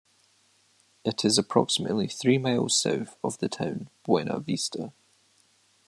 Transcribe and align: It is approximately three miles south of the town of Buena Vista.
It 1.05 1.23
is 1.23 1.37
approximately 1.37 2.07
three 2.07 2.39
miles 2.39 2.75
south 2.75 3.15
of 3.23 3.37
the 3.37 3.47
town 3.47 3.81
of 3.91 4.03
Buena 4.03 4.39
Vista. 4.39 4.93